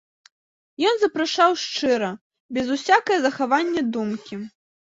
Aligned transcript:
Ён 0.91 0.95
запрашаў 1.01 1.51
шчыра, 1.65 2.09
без 2.57 2.73
усякае 2.77 3.19
захаванае 3.27 3.83
думкі. 3.99 4.35